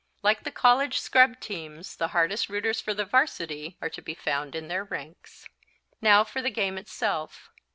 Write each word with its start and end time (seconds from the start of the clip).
Like 0.23 0.43
the 0.43 0.51
college 0.51 0.97
scrub 0.99 1.39
teams 1.39 1.95
the 1.95 2.07
hardest 2.07 2.49
rooters 2.49 2.81
for 2.81 2.95
the 2.95 3.05
Varsity 3.05 3.77
are 3.83 3.89
to 3.91 4.01
be 4.01 4.15
found 4.15 4.55
in 4.55 4.67
their 4.67 4.83
ranks. 4.83 5.47
Now 6.01 6.23
for 6.23 6.41
the 6.41 6.49
game 6.49 6.79
itself. 6.79 7.51